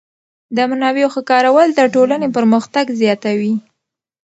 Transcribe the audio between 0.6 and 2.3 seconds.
منابعو ښه کارول د ټولنې